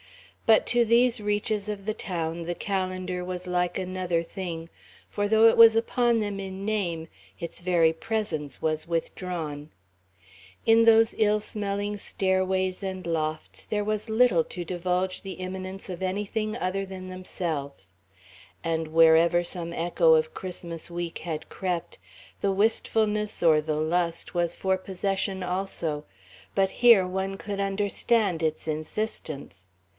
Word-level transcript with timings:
But 0.47 0.65
to 0.67 0.83
these 0.83 1.21
reaches 1.21 1.69
of 1.69 1.85
the 1.85 1.93
town 1.93 2.41
the 2.43 2.55
calendar 2.55 3.23
was 3.23 3.45
like 3.47 3.77
another 3.77 4.21
thing, 4.23 4.67
for 5.09 5.27
though 5.29 5.47
it 5.47 5.55
was 5.55 5.75
upon 5.77 6.19
them 6.19 6.39
in 6.41 6.65
name, 6.65 7.07
its 7.39 7.61
very 7.61 7.93
presence 7.93 8.61
was 8.63 8.87
withdrawn. 8.87 9.69
In 10.65 10.83
those 10.85 11.13
ill 11.19 11.39
smelling 11.39 11.97
stairways 11.97 12.81
and 12.83 13.05
lofts 13.05 13.63
there 13.63 13.83
was 13.83 14.09
little 14.09 14.43
to 14.45 14.65
divulge 14.65 15.21
the 15.21 15.33
imminence 15.33 15.87
of 15.87 16.01
anything 16.01 16.57
other 16.57 16.83
than 16.85 17.07
themselves. 17.07 17.93
And 18.63 18.87
wherever 18.87 19.43
some 19.43 19.71
echo 19.71 20.15
of 20.15 20.33
Christmas 20.33 20.89
Week 20.89 21.19
had 21.19 21.47
crept, 21.47 21.97
the 22.41 22.51
wistfulness 22.51 23.43
or 23.43 23.61
the 23.61 23.77
lust 23.79 24.33
was 24.33 24.55
for 24.55 24.77
possession 24.77 25.43
also; 25.43 26.05
but 26.55 26.71
here 26.81 27.05
one 27.07 27.37
could 27.37 27.59
understand 27.59 28.41
its 28.41 28.67
insistence. 28.67 29.67